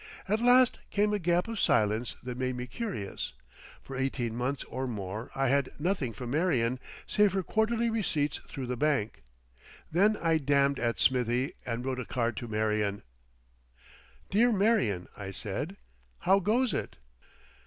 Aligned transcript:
At 0.27 0.41
last 0.41 0.79
came 0.89 1.13
a 1.13 1.19
gap 1.19 1.47
of 1.47 1.59
silence 1.59 2.15
that 2.23 2.35
made 2.35 2.55
me 2.55 2.65
curious. 2.65 3.33
For 3.83 3.95
eighteen 3.95 4.35
months 4.35 4.63
or 4.63 4.87
more 4.87 5.29
I 5.35 5.49
had 5.49 5.69
nothing 5.79 6.11
from 6.11 6.31
Marion 6.31 6.79
save 7.05 7.33
her 7.33 7.43
quarterly 7.43 7.87
receipts 7.91 8.39
through 8.47 8.65
the 8.65 8.75
bank. 8.75 9.21
Then 9.91 10.17
I 10.17 10.39
damned 10.39 10.79
at 10.79 10.99
Smithie, 10.99 11.53
and 11.67 11.85
wrote 11.85 11.99
a 11.99 12.05
card 12.05 12.35
to 12.37 12.47
Marion. 12.47 13.03
"Dear 14.31 14.51
Marion," 14.51 15.07
I 15.15 15.29
said, 15.29 15.77
"how 16.21 16.39
goes 16.39 16.73
it?" 16.73 16.95